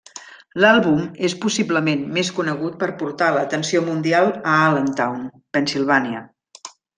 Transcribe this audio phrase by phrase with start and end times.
[0.63, 5.23] L'àlbum és possiblement més conegut per portar l'atenció mundial a Allentown,
[5.59, 6.25] Pennsilvània.